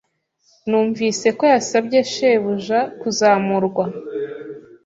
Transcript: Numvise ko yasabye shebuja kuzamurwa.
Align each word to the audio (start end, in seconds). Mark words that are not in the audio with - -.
Numvise 0.67 1.27
ko 1.37 1.43
yasabye 1.53 1.99
shebuja 2.11 2.79
kuzamurwa. 2.99 3.85